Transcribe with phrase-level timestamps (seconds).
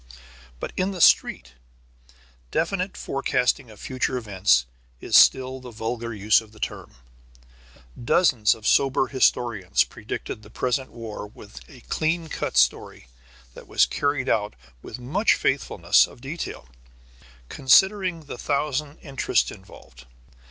[0.59, 1.53] But in the street,
[2.49, 4.65] definite forecasting of future events
[4.99, 6.95] is still the vulgar use of the term.
[8.03, 13.09] Dozens of sober historians predicted the present war with a clean cut story
[13.53, 16.67] that was carried out with much faithfulness of detail,
[17.47, 20.07] considering the thousand interests involved.